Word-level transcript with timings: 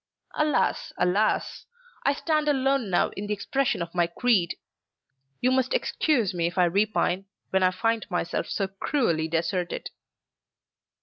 Alas, 0.33 0.91
alas! 0.97 1.67
I 2.03 2.13
stand 2.13 2.47
alone 2.47 2.89
now 2.89 3.09
in 3.11 3.27
the 3.27 3.35
expression 3.35 3.83
of 3.83 3.93
my 3.93 4.07
creed. 4.07 4.55
You 5.41 5.51
must 5.51 5.75
excuse 5.75 6.33
me 6.33 6.47
if 6.47 6.57
I 6.57 6.65
repine, 6.65 7.25
when 7.51 7.61
I 7.61 7.69
find 7.69 8.09
myself 8.09 8.47
so 8.47 8.67
cruelly 8.67 9.27
deserted." 9.27 9.91